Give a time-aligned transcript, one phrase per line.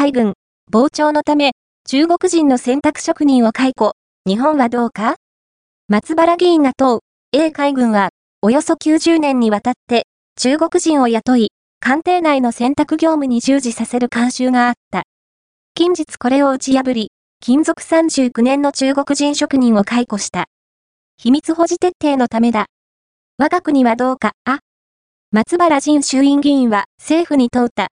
[0.00, 0.34] 海軍、
[0.72, 3.94] 傍聴のため、中国人の選択職人を解雇。
[4.28, 5.16] 日本はどうか？
[5.88, 7.00] 松原議員が問う、
[7.32, 10.06] A 海軍は、およそ90年にわたって、
[10.36, 11.48] 中国人を雇い、
[11.80, 15.02] 官邸内の選択業務に従事させる慣習があった。
[15.74, 17.10] 近日これを打ち破り、
[17.40, 20.44] 勤続39年の中国人職人を解雇した。
[21.16, 22.66] 秘密保持徹底のためだ。
[23.36, 24.60] 我が国はどうか、あ？
[25.32, 27.86] 松原人衆院議員は政府に問うた